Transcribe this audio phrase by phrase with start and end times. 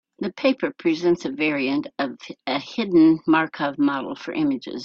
[0.17, 2.17] The paper presents a variant of
[2.47, 4.79] a hidden Markov model for images.